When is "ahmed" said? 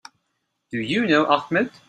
1.27-1.69